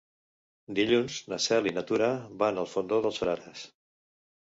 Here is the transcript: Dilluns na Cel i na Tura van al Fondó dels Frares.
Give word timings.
Dilluns 0.77 1.17
na 1.33 1.37
Cel 1.45 1.69
i 1.71 1.73
na 1.75 1.83
Tura 1.91 2.07
van 2.45 2.57
al 2.63 2.71
Fondó 2.71 2.99
dels 3.07 3.21
Frares. 3.25 3.63